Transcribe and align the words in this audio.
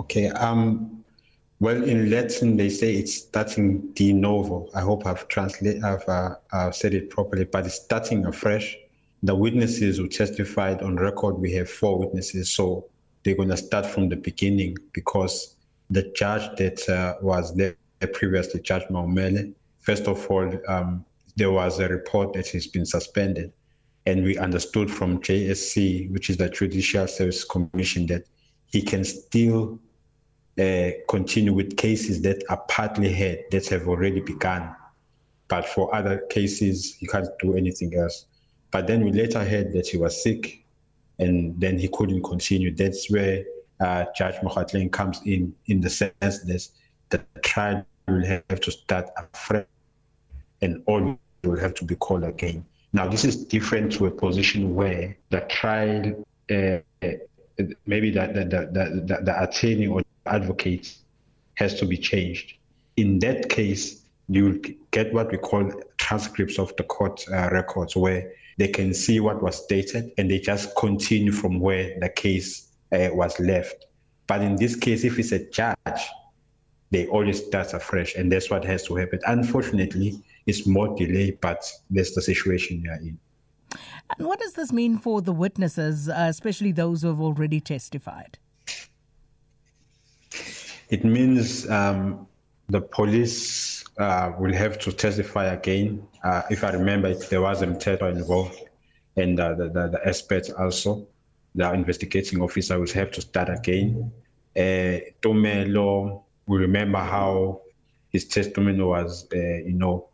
Okay. 0.00 0.28
Um, 0.28 1.04
well, 1.58 1.84
in 1.84 2.08
Latin 2.08 2.56
they 2.56 2.70
say 2.70 2.94
it's 2.94 3.14
starting 3.14 3.92
de 3.92 4.14
novo. 4.14 4.66
I 4.74 4.80
hope 4.80 5.04
I've 5.04 5.28
translated, 5.28 5.84
I've 5.84 6.08
uh, 6.08 6.36
uh, 6.54 6.70
said 6.70 6.94
it 6.94 7.10
properly, 7.10 7.44
but 7.44 7.66
it's 7.66 7.74
starting 7.74 8.24
afresh. 8.24 8.78
The 9.22 9.34
witnesses 9.34 9.98
who 9.98 10.08
testified 10.08 10.80
on 10.80 10.96
record, 10.96 11.34
we 11.34 11.52
have 11.52 11.68
four 11.68 11.98
witnesses, 11.98 12.50
so 12.50 12.86
they're 13.22 13.34
going 13.34 13.50
to 13.50 13.58
start 13.58 13.84
from 13.84 14.08
the 14.08 14.16
beginning 14.16 14.78
because 14.94 15.54
the 15.90 16.10
judge 16.16 16.56
that 16.56 16.88
uh, 16.88 17.16
was 17.20 17.54
there 17.54 17.76
previously, 18.14 18.62
Judge 18.62 18.84
Maumela, 18.84 19.52
first 19.80 20.04
of 20.08 20.26
all, 20.30 20.50
um, 20.66 21.04
there 21.36 21.50
was 21.50 21.78
a 21.78 21.88
report 21.88 22.32
that 22.32 22.46
he's 22.46 22.68
been 22.68 22.86
suspended. 22.86 23.52
And 24.06 24.24
we 24.24 24.38
understood 24.38 24.90
from 24.90 25.20
JSC, 25.20 26.10
which 26.10 26.30
is 26.30 26.38
the 26.38 26.48
Judicial 26.48 27.06
Service 27.06 27.44
Commission, 27.44 28.06
that 28.06 28.24
he 28.64 28.80
can 28.80 29.04
still 29.04 29.78
uh, 30.60 30.90
continue 31.08 31.52
with 31.54 31.76
cases 31.76 32.20
that 32.22 32.44
are 32.50 32.62
partly 32.68 33.12
heard, 33.12 33.44
that 33.50 33.66
have 33.68 33.88
already 33.88 34.20
begun. 34.20 34.74
But 35.48 35.66
for 35.66 35.94
other 35.94 36.18
cases, 36.30 36.94
he 36.98 37.06
can't 37.06 37.28
do 37.40 37.56
anything 37.56 37.94
else. 37.96 38.26
But 38.70 38.86
then 38.86 39.04
we 39.04 39.12
later 39.12 39.42
heard 39.42 39.72
that 39.72 39.88
he 39.88 39.96
was 39.96 40.22
sick 40.22 40.64
and 41.18 41.58
then 41.60 41.78
he 41.78 41.88
couldn't 41.88 42.22
continue. 42.22 42.74
That's 42.74 43.10
where 43.10 43.44
uh, 43.80 44.04
Judge 44.16 44.36
Mokgoatlheng 44.36 44.92
comes 44.92 45.20
in, 45.24 45.54
in 45.66 45.80
the 45.80 45.90
sense 45.90 46.12
that 46.20 46.68
the 47.08 47.24
trial 47.40 47.84
will 48.06 48.24
have 48.24 48.60
to 48.60 48.70
start 48.70 49.08
afresh 49.16 49.66
and 50.62 50.82
all 50.86 51.18
will 51.42 51.58
have 51.58 51.74
to 51.74 51.84
be 51.84 51.96
called 51.96 52.24
again. 52.24 52.64
Now, 52.92 53.08
this 53.08 53.24
is 53.24 53.44
different 53.44 53.92
to 53.92 54.06
a 54.06 54.10
position 54.10 54.74
where 54.74 55.16
the 55.30 55.40
trial, 55.42 56.24
uh, 56.50 56.78
maybe 57.86 58.10
the, 58.10 58.26
the, 58.26 58.44
the, 58.44 59.06
the, 59.06 59.22
the 59.24 59.42
attorney 59.42 59.86
or 59.86 60.02
advocate 60.30 60.96
has 61.54 61.74
to 61.80 61.86
be 61.86 61.96
changed. 61.96 62.54
In 62.96 63.18
that 63.20 63.48
case, 63.48 64.02
you 64.28 64.60
get 64.90 65.12
what 65.12 65.30
we 65.30 65.38
call 65.38 65.72
transcripts 65.98 66.58
of 66.58 66.74
the 66.76 66.84
court 66.84 67.24
uh, 67.32 67.50
records 67.50 67.96
where 67.96 68.32
they 68.58 68.68
can 68.68 68.94
see 68.94 69.20
what 69.20 69.42
was 69.42 69.62
stated 69.62 70.12
and 70.18 70.30
they 70.30 70.38
just 70.38 70.76
continue 70.76 71.32
from 71.32 71.60
where 71.60 71.98
the 72.00 72.08
case 72.08 72.68
uh, 72.92 73.08
was 73.12 73.38
left. 73.40 73.86
But 74.26 74.42
in 74.42 74.56
this 74.56 74.76
case, 74.76 75.04
if 75.04 75.18
it's 75.18 75.32
a 75.32 75.44
judge, 75.50 76.02
they 76.90 77.06
always 77.06 77.44
start 77.44 77.72
afresh, 77.72 78.14
and 78.16 78.30
that's 78.30 78.50
what 78.50 78.64
has 78.64 78.84
to 78.84 78.96
happen. 78.96 79.20
Unfortunately, 79.26 80.20
it's 80.46 80.66
more 80.66 80.96
delay, 80.96 81.32
but 81.40 81.64
that's 81.90 82.14
the 82.14 82.22
situation 82.22 82.82
we 82.82 82.88
are 82.88 82.96
in. 82.96 83.18
And 84.18 84.26
what 84.26 84.40
does 84.40 84.54
this 84.54 84.72
mean 84.72 84.98
for 84.98 85.22
the 85.22 85.32
witnesses, 85.32 86.08
uh, 86.08 86.26
especially 86.28 86.72
those 86.72 87.02
who 87.02 87.08
have 87.08 87.20
already 87.20 87.60
testified? 87.60 88.38
It 90.90 91.04
means 91.04 91.70
um, 91.70 92.26
the 92.68 92.80
police 92.80 93.84
uh, 93.98 94.32
will 94.38 94.52
have 94.52 94.78
to 94.80 94.92
testify 94.92 95.46
again. 95.46 96.06
Uh, 96.24 96.42
if 96.50 96.64
I 96.64 96.70
remember, 96.70 97.14
there 97.14 97.40
was 97.42 97.62
a 97.62 97.66
Mteto 97.66 98.10
involved, 98.10 98.58
and 99.16 99.38
uh, 99.38 99.54
the, 99.54 99.68
the, 99.68 99.88
the 99.88 100.00
experts 100.04 100.50
also, 100.50 101.06
the 101.54 101.72
investigating 101.72 102.42
officer 102.42 102.78
will 102.78 102.92
have 102.92 103.12
to 103.12 103.20
start 103.20 103.48
again. 103.48 104.12
Uh, 104.56 104.98
Tumelo 105.22 106.24
will 106.46 106.58
remember 106.58 106.98
how 106.98 107.60
his 108.10 108.26
testimony 108.26 108.82
was, 108.82 109.28
uh, 109.32 109.36
you 109.38 109.74
know, 109.74 110.08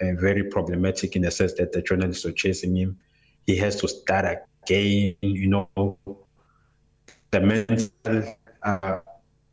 very 0.00 0.44
problematic 0.44 1.16
in 1.16 1.22
the 1.22 1.30
sense 1.30 1.54
that 1.54 1.72
the 1.72 1.82
journalists 1.82 2.24
were 2.24 2.32
chasing 2.32 2.76
him. 2.76 2.98
He 3.46 3.56
has 3.56 3.76
to 3.80 3.88
start 3.88 4.24
again, 4.64 5.16
you 5.20 5.48
know, 5.48 5.68
the 7.30 7.40
mental 7.40 8.34
uh, 8.62 8.98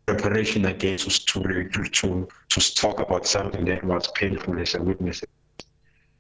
preparation 0.06 0.66
against 0.66 1.28
to, 1.28 1.42
to, 1.42 1.84
to, 1.89 2.28
to 2.50 2.75
talk 2.75 3.00
about 3.00 3.25
something 3.25 3.66
that 3.66 3.84
was 3.84 4.08
painful 4.11 4.59
as 4.59 4.75
a 4.75 4.81
witness. 4.81 5.23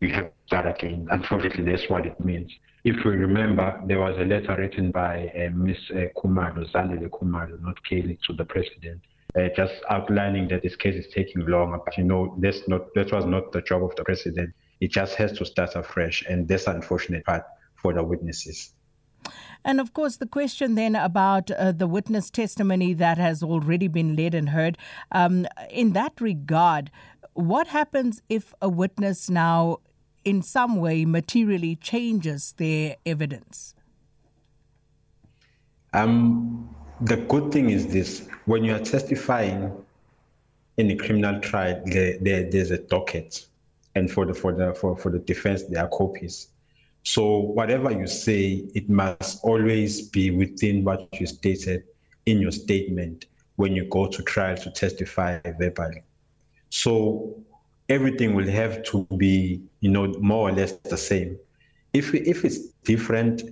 You 0.01 0.09
have 0.13 0.31
that 0.51 0.67
again. 0.67 1.07
Unfortunately, 1.11 1.63
that's 1.63 1.89
what 1.89 2.05
it 2.05 2.19
means. 2.19 2.51
If 2.83 3.03
we 3.03 3.11
remember, 3.11 3.81
there 3.87 3.99
was 3.99 4.17
a 4.17 4.25
letter 4.25 4.55
written 4.57 4.91
by 4.91 5.31
uh, 5.35 5.49
Ms. 5.55 5.77
Uh, 5.89 5.95
Khumalo, 6.15 6.69
Zandile 6.71 7.09
Khumalo, 7.09 7.59
not 7.61 7.83
Kelly, 7.83 8.19
to 8.27 8.33
the 8.33 8.45
president, 8.45 9.01
uh, 9.35 9.49
just 9.55 9.73
outlining 9.89 10.47
that 10.49 10.61
this 10.61 10.75
case 10.75 10.95
is 10.95 11.11
taking 11.13 11.45
long. 11.47 11.79
But 11.83 11.97
you 11.97 12.03
know, 12.03 12.35
that's 12.39 12.67
not 12.67 12.93
that 12.93 13.11
was 13.11 13.25
not 13.25 13.51
the 13.51 13.61
job 13.61 13.83
of 13.83 13.95
the 13.95 14.03
president. 14.03 14.53
It 14.81 14.91
just 14.91 15.15
has 15.15 15.31
to 15.39 15.45
start 15.45 15.75
afresh, 15.75 16.23
and 16.29 16.47
that's 16.47 16.67
unfortunate 16.67 17.25
part 17.25 17.43
for 17.75 17.93
the 17.93 18.03
witnesses. 18.03 18.73
And 19.65 19.81
of 19.81 19.93
course, 19.93 20.17
the 20.17 20.27
question 20.27 20.75
then 20.75 20.95
about 20.95 21.49
uh, 21.49 21.71
the 21.71 21.87
witness 21.87 22.29
testimony 22.29 22.93
that 22.93 23.17
has 23.17 23.41
already 23.41 23.87
been 23.87 24.15
led 24.15 24.35
and 24.35 24.49
heard. 24.49 24.77
Um, 25.11 25.47
in 25.71 25.93
that 25.93 26.21
regard, 26.21 26.91
what 27.33 27.67
happens 27.67 28.21
if 28.29 28.53
a 28.61 28.69
witness 28.69 29.27
now, 29.27 29.79
in 30.23 30.43
some 30.43 30.75
way, 30.75 31.03
materially 31.03 31.75
changes 31.75 32.53
their 32.57 32.97
evidence? 33.07 33.73
Um, 35.93 36.73
the 37.01 37.17
good 37.17 37.51
thing 37.51 37.71
is 37.71 37.87
this 37.87 38.27
when 38.45 38.63
you 38.63 38.75
are 38.75 38.79
testifying 38.79 39.73
in 40.77 40.91
a 40.91 40.95
criminal 40.95 41.39
trial, 41.41 41.81
there, 41.85 42.19
there, 42.19 42.49
there's 42.51 42.69
a 42.69 42.77
docket. 42.77 43.47
And 43.95 44.11
for 44.11 44.25
the, 44.25 44.33
for, 44.35 44.53
the, 44.53 44.75
for, 44.75 44.95
for 44.95 45.09
the 45.09 45.19
defense, 45.19 45.63
there 45.63 45.83
are 45.83 45.87
copies. 45.87 46.49
So 47.05 47.37
whatever 47.37 47.91
you 47.91 48.07
say, 48.07 48.65
it 48.73 48.89
must 48.89 49.43
always 49.43 50.09
be 50.09 50.31
within 50.31 50.83
what 50.83 51.07
you 51.19 51.27
stated 51.27 51.83
in 52.25 52.39
your 52.39 52.51
statement 52.51 53.25
when 53.57 53.75
you 53.75 53.85
go 53.85 54.07
to 54.07 54.23
trial 54.23 54.57
to 54.57 54.71
testify 54.71 55.39
verbally. 55.59 56.01
So 56.71 57.43
everything 57.89 58.33
will 58.33 58.49
have 58.49 58.83
to 58.85 59.03
be, 59.17 59.61
you 59.81 59.91
know, 59.91 60.07
more 60.19 60.49
or 60.49 60.51
less 60.51 60.73
the 60.77 60.97
same. 60.97 61.37
If 61.93 62.15
if 62.15 62.43
it's 62.43 62.69
different 62.83 63.43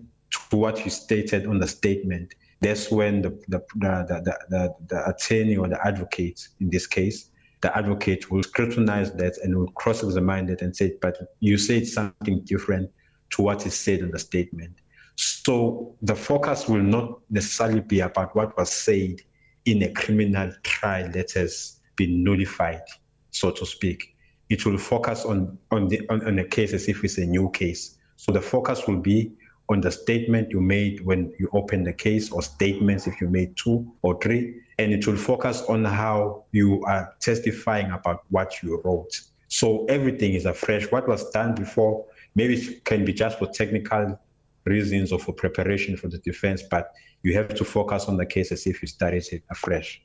to 0.49 0.57
what 0.57 0.83
you 0.83 0.89
stated 0.89 1.45
on 1.45 1.59
the 1.59 1.67
statement, 1.67 2.33
that's 2.59 2.89
when 2.89 3.21
the, 3.21 3.29
the, 3.49 3.59
the, 3.75 4.35
the, 4.49 4.75
the 4.87 5.09
attorney 5.09 5.57
or 5.57 5.67
the 5.67 5.79
advocate, 5.85 6.47
in 6.59 6.71
this 6.71 6.87
case, 6.87 7.29
the 7.61 7.77
advocate 7.77 8.31
will 8.31 8.41
scrutinize 8.41 9.13
that 9.13 9.37
and 9.43 9.55
will 9.55 9.71
cross-examine 9.73 10.49
it 10.49 10.63
and 10.63 10.75
say, 10.75 10.97
but 11.01 11.15
you 11.39 11.59
said 11.59 11.85
something 11.85 12.41
different 12.45 12.89
to 13.33 13.41
what 13.41 13.65
is 13.65 13.75
said 13.75 13.99
in 13.99 14.11
the 14.11 14.19
statement. 14.19 14.73
So 15.15 15.95
the 16.01 16.15
focus 16.15 16.67
will 16.67 16.81
not 16.81 17.19
necessarily 17.29 17.81
be 17.81 17.99
about 17.99 18.35
what 18.35 18.57
was 18.57 18.71
said 18.71 19.21
in 19.65 19.83
a 19.83 19.91
criminal 19.91 20.51
trial 20.63 21.09
that 21.11 21.31
has 21.33 21.79
been 21.95 22.23
nullified, 22.23 22.83
so 23.31 23.51
to 23.51 23.65
speak. 23.65 24.15
It 24.49 24.65
will 24.65 24.77
focus 24.77 25.25
on 25.25 25.57
on 25.71 25.87
the 25.87 26.07
on, 26.09 26.25
on 26.27 26.39
a 26.39 26.43
case 26.43 26.73
as 26.73 26.87
if 26.87 27.03
it's 27.03 27.17
a 27.17 27.25
new 27.25 27.49
case. 27.51 27.97
So 28.17 28.31
the 28.31 28.41
focus 28.41 28.87
will 28.87 28.99
be 28.99 29.33
on 29.69 29.81
the 29.81 29.91
statement 29.91 30.51
you 30.51 30.61
made 30.61 31.05
when 31.05 31.33
you 31.39 31.49
opened 31.53 31.87
the 31.87 31.93
case 31.93 32.31
or 32.31 32.41
statements 32.41 33.07
if 33.07 33.21
you 33.21 33.29
made 33.29 33.55
two 33.55 33.91
or 34.01 34.19
three 34.21 34.61
and 34.77 34.91
it 34.91 35.07
will 35.07 35.15
focus 35.15 35.61
on 35.69 35.85
how 35.85 36.43
you 36.51 36.83
are 36.85 37.13
testifying 37.19 37.89
about 37.91 38.23
what 38.29 38.61
you 38.61 38.81
wrote 38.83 39.21
so 39.47 39.85
everything 39.85 40.33
is 40.33 40.45
afresh 40.45 40.91
what 40.91 41.07
was 41.07 41.29
done 41.31 41.55
before 41.55 42.05
maybe 42.35 42.55
it 42.55 42.85
can 42.85 43.05
be 43.05 43.13
just 43.13 43.39
for 43.39 43.47
technical 43.47 44.19
reasons 44.65 45.11
or 45.11 45.19
for 45.19 45.33
preparation 45.33 45.97
for 45.97 46.07
the 46.07 46.17
defense 46.19 46.63
but 46.69 46.93
you 47.21 47.33
have 47.33 47.53
to 47.53 47.65
focus 47.65 48.05
on 48.05 48.17
the 48.17 48.25
case 48.25 48.51
as 48.51 48.65
if 48.65 48.81
you 48.81 48.87
started 48.87 49.25
it 49.31 49.43
afresh 49.49 50.01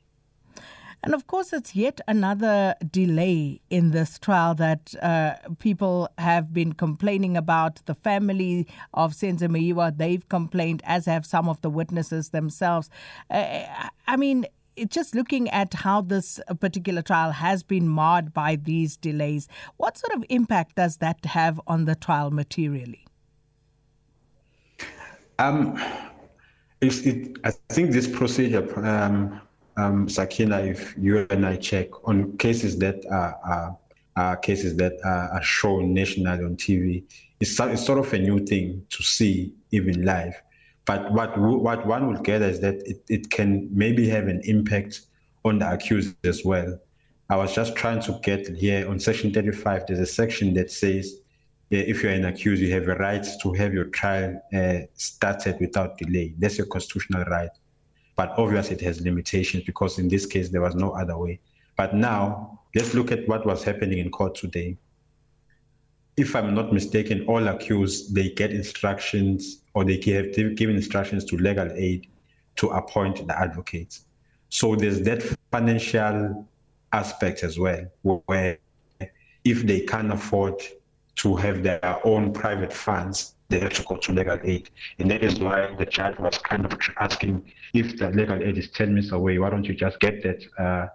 and 1.01 1.13
of 1.13 1.27
course, 1.27 1.53
it's 1.53 1.75
yet 1.75 2.01
another 2.07 2.75
delay 2.91 3.61
in 3.69 3.91
this 3.91 4.19
trial 4.19 4.53
that 4.55 4.93
uh, 5.01 5.35
people 5.59 6.09
have 6.17 6.53
been 6.53 6.73
complaining 6.73 7.37
about. 7.37 7.79
The 7.85 7.95
family 7.95 8.67
of 8.93 9.13
Senzo 9.13 9.47
Meyiwa, 9.47 9.97
they've 9.97 10.27
complained, 10.27 10.81
as 10.85 11.05
have 11.05 11.25
some 11.25 11.47
of 11.47 11.61
the 11.61 11.69
witnesses 11.69 12.29
themselves. 12.29 12.89
Uh, 13.29 13.63
I 14.07 14.17
mean, 14.17 14.45
just 14.87 15.15
looking 15.15 15.49
at 15.49 15.73
how 15.73 16.01
this 16.01 16.39
particular 16.59 17.01
trial 17.01 17.31
has 17.31 17.63
been 17.63 17.87
marred 17.87 18.33
by 18.33 18.55
these 18.55 18.97
delays, 18.97 19.47
what 19.77 19.97
sort 19.97 20.13
of 20.13 20.25
impact 20.29 20.75
does 20.75 20.97
that 20.97 21.23
have 21.25 21.59
on 21.67 21.85
the 21.85 21.95
trial 21.95 22.31
materially? 22.31 23.05
Um, 25.37 25.81
it, 26.81 27.37
I 27.43 27.51
think 27.69 27.91
this 27.91 28.07
procedure 28.07 28.85
um, 28.85 29.41
um, 29.79 30.09
Sakina, 30.09 30.59
if 30.59 30.95
you 30.97 31.25
and 31.29 31.45
I 31.45 31.55
check 31.55 31.87
on 32.07 32.37
cases 32.37 32.77
that 32.79 33.05
are, 33.09 33.37
are, 33.45 33.77
are 34.17 34.37
cases 34.37 34.75
that 34.77 34.93
are, 35.05 35.29
are, 35.31 35.43
shown 35.43 35.93
nationally 35.93 36.43
on 36.43 36.57
TV, 36.57 37.03
it's, 37.39 37.57
it's, 37.59 37.85
sort 37.85 37.99
of 37.99 38.11
a 38.13 38.19
new 38.19 38.45
thing 38.45 38.85
to 38.89 39.03
see 39.03 39.53
even 39.71 40.03
live. 40.03 40.41
But 40.89 41.11
what 41.11 41.37
what 41.37 41.85
one 41.85 42.07
will 42.07 42.19
get 42.19 42.41
is 42.41 42.61
that 42.61 42.77
it, 42.91 43.03
it 43.09 43.29
can 43.29 43.69
maybe 43.71 44.09
have 44.09 44.27
an 44.27 44.41
impact 44.45 45.01
on 45.45 45.59
the 45.59 45.71
accused 45.71 46.15
as 46.25 46.43
well. 46.43 46.79
I 47.29 47.35
was 47.35 47.53
just 47.53 47.75
trying 47.75 48.01
to 48.07 48.19
get 48.23 48.47
here 48.47 48.89
on 48.89 48.99
Section 48.99 49.31
35. 49.31 49.85
There's 49.85 49.99
a 49.99 50.07
section 50.07 50.55
that 50.55 50.71
says 50.71 51.17
if 51.69 52.01
you're 52.01 52.11
an 52.11 52.25
accused, 52.25 52.59
you 52.63 52.73
have 52.73 52.87
a 52.87 52.95
right 52.95 53.23
to 53.43 53.53
have 53.53 53.71
your 53.71 53.85
trial 53.99 54.41
uh, 54.51 54.79
started 54.95 55.59
without 55.59 55.99
delay. 55.99 56.33
That's 56.39 56.57
your 56.57 56.65
constitutional 56.65 57.23
right. 57.25 57.51
but 58.15 58.29
obviously 58.39 58.77
it 58.77 58.81
has 58.81 58.99
limitations 58.99 59.65
because 59.65 59.99
in 59.99 60.07
this 60.07 60.25
case 60.25 60.49
there 60.49 60.61
was 60.61 60.73
no 60.73 60.89
other 61.01 61.19
way. 61.19 61.39
But 61.77 61.93
now 61.93 62.61
let's 62.73 62.95
look 62.95 63.11
at 63.11 63.27
what 63.27 63.45
was 63.45 63.63
happening 63.63 63.99
in 63.99 64.09
court 64.09 64.33
today. 64.33 64.79
If 66.19 66.35
I'm 66.35 66.53
not 66.53 66.73
mistaken, 66.73 67.25
all 67.27 67.47
accused 67.47 68.13
they 68.13 68.31
get 68.31 68.51
instructions 68.51 69.61
or 69.73 69.85
they 69.85 69.93
have 70.17 70.35
given 70.57 70.75
instructions 70.75 71.23
to 71.25 71.37
legal 71.37 71.71
aid 71.71 72.07
to 72.57 72.67
appoint 72.71 73.25
the 73.25 73.39
advocates. 73.39 74.05
So 74.49 74.75
there's 74.75 74.99
that 75.03 75.23
financial 75.49 76.45
aspect 76.91 77.43
as 77.43 77.57
well, 77.57 77.85
where 78.01 78.57
if 79.45 79.65
they 79.65 79.79
can't 79.91 80.11
afford 80.11 80.61
to 81.21 81.37
have 81.37 81.63
their 81.63 82.05
own 82.05 82.33
private 82.33 82.73
funds, 82.73 83.35
they 83.47 83.59
have 83.61 83.73
to 83.75 83.83
go 83.83 83.95
to 83.95 84.11
legal 84.11 84.39
aid. 84.43 84.69
And 84.97 85.09
that 85.11 85.23
is 85.23 85.39
why 85.39 85.73
the 85.73 85.85
judge 85.85 86.19
was 86.19 86.37
kind 86.39 86.65
of 86.65 86.77
asking 86.99 87.49
if 87.73 87.97
the 87.97 88.09
legal 88.09 88.43
aid 88.43 88.57
is 88.57 88.69
10 88.71 88.93
minutes 88.93 89.13
away, 89.13 89.39
why 89.39 89.49
don't 89.51 89.63
you 89.63 89.73
just 89.73 90.01
get 90.01 90.21
that 90.23 90.43
uh, 90.57 90.87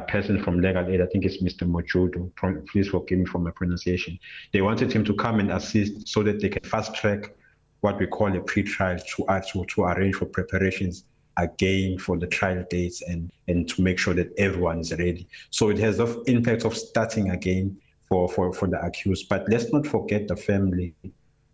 person 0.00 0.42
from 0.42 0.60
legal 0.60 0.88
aid? 0.88 1.00
I 1.00 1.06
think 1.06 1.24
it's 1.24 1.42
Mr. 1.42 1.68
Mojudo. 1.68 2.30
Please 2.66 2.88
forgive 2.88 3.18
me 3.18 3.26
for 3.26 3.38
my 3.38 3.50
pronunciation. 3.50 4.18
They 4.52 4.62
wanted 4.62 4.92
him 4.92 5.04
to 5.04 5.14
come 5.14 5.40
and 5.40 5.50
assist 5.52 6.08
so 6.08 6.22
that 6.22 6.40
they 6.40 6.48
can 6.48 6.62
fast 6.62 6.94
track 6.94 7.34
what 7.80 7.98
we 7.98 8.06
call 8.06 8.34
a 8.34 8.40
pre-trial 8.40 8.98
to, 8.98 9.24
uh, 9.26 9.40
to, 9.52 9.64
to 9.66 9.82
arrange 9.84 10.16
for 10.16 10.26
preparations 10.26 11.04
again 11.36 11.98
for 11.98 12.16
the 12.16 12.26
trial 12.26 12.64
dates 12.70 13.02
and, 13.02 13.30
and 13.48 13.68
to 13.68 13.82
make 13.82 13.98
sure 13.98 14.14
that 14.14 14.32
everyone 14.38 14.78
is 14.78 14.92
ready. 14.92 15.28
So 15.50 15.70
it 15.70 15.78
has 15.78 15.98
the 15.98 16.22
impact 16.26 16.64
of 16.64 16.76
starting 16.76 17.30
again 17.30 17.76
for, 18.08 18.28
for, 18.28 18.52
for 18.52 18.68
the 18.68 18.80
accused. 18.84 19.28
But 19.28 19.48
let's 19.48 19.72
not 19.72 19.86
forget 19.86 20.28
the 20.28 20.36
family 20.36 20.94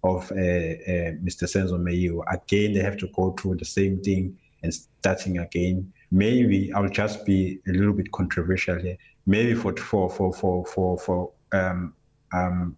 of 0.04 0.30
uh, 0.32 0.34
uh, 0.34 1.12
Mr. 1.24 1.44
Senzo 1.44 1.78
Meyiwa. 1.78 2.22
Again, 2.32 2.74
they 2.74 2.80
have 2.80 2.96
to 2.98 3.08
go 3.08 3.32
through 3.32 3.56
the 3.56 3.64
same 3.64 4.00
thing 4.02 4.36
and 4.62 4.72
starting 4.72 5.38
again. 5.38 5.92
Maybe 6.10 6.72
I'll 6.72 6.88
just 6.88 7.24
be 7.24 7.60
a 7.68 7.72
little 7.72 7.92
bit 7.92 8.10
controversial 8.12 8.78
here. 8.78 8.96
Maybe 9.26 9.54
for 9.54 9.76
for 9.76 10.10
for 10.10 10.32
for 10.32 10.64
for, 10.66 10.98
for 10.98 11.32
um, 11.52 11.94
um, 12.32 12.76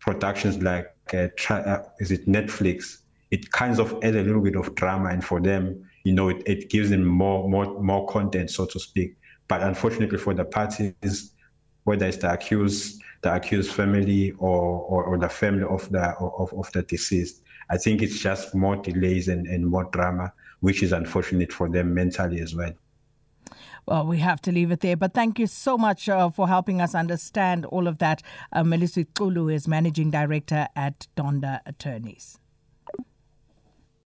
productions 0.00 0.62
like 0.62 0.94
uh, 1.12 1.28
uh, 1.50 1.82
is 2.00 2.10
it 2.10 2.26
Netflix? 2.26 2.98
It 3.30 3.50
kinds 3.52 3.78
of 3.78 3.92
adds 4.02 4.16
a 4.16 4.22
little 4.22 4.42
bit 4.42 4.56
of 4.56 4.74
drama, 4.74 5.10
and 5.10 5.24
for 5.24 5.40
them, 5.40 5.88
you 6.04 6.12
know, 6.12 6.28
it, 6.28 6.42
it 6.46 6.70
gives 6.70 6.90
them 6.90 7.04
more 7.04 7.48
more 7.48 7.80
more 7.80 8.06
content, 8.08 8.50
so 8.50 8.66
to 8.66 8.78
speak. 8.78 9.16
But 9.48 9.62
unfortunately 9.62 10.18
for 10.18 10.34
the 10.34 10.44
parties, 10.44 11.32
whether 11.84 12.06
it's 12.06 12.18
the 12.18 12.32
accused, 12.32 13.02
the 13.22 13.34
accused 13.34 13.72
family, 13.72 14.32
or, 14.38 14.80
or, 14.82 15.04
or 15.04 15.18
the 15.18 15.28
family 15.28 15.64
of 15.64 15.90
the 15.90 16.14
of, 16.18 16.52
of 16.54 16.72
the 16.72 16.82
deceased, 16.82 17.42
I 17.70 17.76
think 17.76 18.02
it's 18.02 18.18
just 18.18 18.54
more 18.54 18.76
delays 18.76 19.28
and, 19.28 19.46
and 19.46 19.66
more 19.66 19.84
drama, 19.92 20.32
which 20.62 20.82
is 20.82 20.92
unfortunate 20.92 21.52
for 21.52 21.68
them 21.68 21.92
mentally 21.92 22.40
as 22.40 22.54
well. 22.54 22.72
Well, 23.84 24.06
we 24.06 24.18
have 24.18 24.40
to 24.42 24.52
leave 24.52 24.70
it 24.70 24.80
there. 24.80 24.96
But 24.96 25.12
thank 25.12 25.38
you 25.40 25.48
so 25.48 25.76
much 25.76 26.08
uh, 26.08 26.30
for 26.30 26.46
helping 26.46 26.80
us 26.80 26.94
understand 26.94 27.66
all 27.66 27.88
of 27.88 27.98
that. 27.98 28.22
Uh, 28.52 28.62
Melusi 28.62 29.04
Xulu 29.04 29.52
is 29.52 29.66
Managing 29.66 30.10
Director 30.10 30.68
at 30.76 31.08
Donda 31.16 31.60
Attorneys. 31.66 32.38